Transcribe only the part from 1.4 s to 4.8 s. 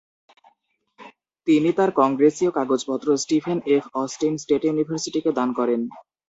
তিনি তার কংগ্রেসীয় কাগজপত্র স্টিফেন এফ. Austin state